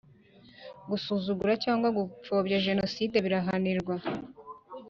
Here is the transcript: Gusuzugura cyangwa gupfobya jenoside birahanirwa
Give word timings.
Gusuzugura 0.89 1.53
cyangwa 1.63 1.87
gupfobya 1.97 2.63
jenoside 2.67 3.15
birahanirwa 3.25 3.95